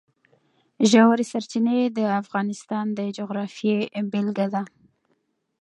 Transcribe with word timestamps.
ژورې 0.91 1.25
سرچینې 1.31 1.79
د 1.97 1.99
افغانستان 2.21 2.85
د 2.97 2.99
جغرافیې 3.17 3.79
بېلګه 4.11 4.47
ده. 4.53 4.63